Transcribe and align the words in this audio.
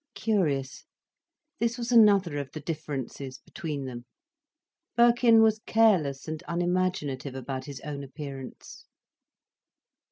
Curious! 0.15 0.83
This 1.59 1.77
was 1.77 1.91
another 1.91 2.37
of 2.39 2.51
the 2.53 2.59
differences 2.59 3.37
between 3.37 3.85
them. 3.85 4.05
Birkin 4.97 5.43
was 5.43 5.61
careless 5.67 6.27
and 6.27 6.41
unimaginative 6.47 7.35
about 7.35 7.65
his 7.65 7.79
own 7.81 8.03
appearance. 8.03 8.85